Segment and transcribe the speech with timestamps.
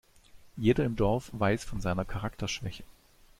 [0.57, 2.83] Jeder im Dorf weiß von seiner Charakterschwäche.